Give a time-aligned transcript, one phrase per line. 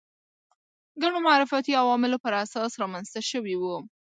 [1.01, 3.75] ګڼو معرفتي عواملو پر اساس رامنځته شوي وو